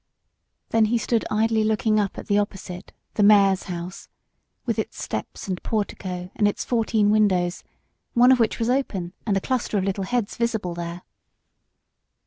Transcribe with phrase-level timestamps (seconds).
[0.69, 4.09] Then he stood idly looking up at the opposite the mayor's house,
[4.65, 7.63] with its steps and portico, and its fourteen windows,
[8.15, 11.03] one of which was open, and a cluster of little heads visible there.